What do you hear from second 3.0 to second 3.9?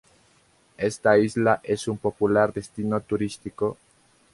turístico.